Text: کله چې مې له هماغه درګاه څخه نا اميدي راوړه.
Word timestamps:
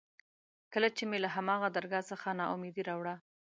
کله 0.73 0.89
چې 0.97 1.03
مې 1.09 1.17
له 1.23 1.29
هماغه 1.35 1.67
درګاه 1.77 2.07
څخه 2.11 2.27
نا 2.37 2.45
اميدي 2.55 2.83
راوړه. 2.89 3.15